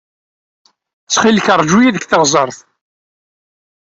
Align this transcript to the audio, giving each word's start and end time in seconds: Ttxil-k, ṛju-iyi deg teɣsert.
Ttxil-k, 1.03 1.47
ṛju-iyi 1.59 1.91
deg 1.95 2.03
teɣsert. 2.05 2.57